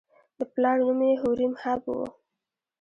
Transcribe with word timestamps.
د 0.37 0.39
پلار 0.53 0.77
نوم 0.85 0.99
یې 1.07 1.13
هوریم 1.21 1.53
هب 1.63 1.81
و. 1.93 1.97